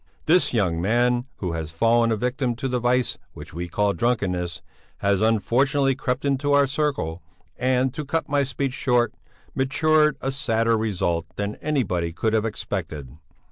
[0.25, 3.93] This young man, who has fallen a victim to the vice which we will call
[3.93, 4.63] drunkenness,
[4.97, 7.21] has unfortunately crept into our circle
[7.55, 9.13] and to cut my speech short
[9.53, 13.15] matured a sadder result than anybody could have expected.